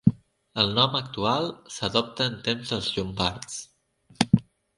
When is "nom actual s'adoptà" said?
0.77-2.27